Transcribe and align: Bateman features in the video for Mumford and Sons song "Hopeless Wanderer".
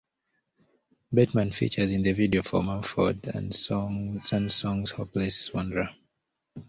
Bateman 1.13 1.51
features 1.51 1.91
in 1.91 2.01
the 2.01 2.13
video 2.13 2.41
for 2.41 2.63
Mumford 2.63 3.27
and 3.27 3.53
Sons 3.53 4.55
song 4.55 4.87
"Hopeless 4.87 5.53
Wanderer". 5.53 5.91